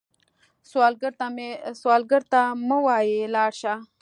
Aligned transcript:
سوالګر 1.81 2.23
ته 2.31 2.41
مه 2.67 2.77
وايئ 2.85 3.19
“لاړ 3.35 3.51
شه” 3.61 3.73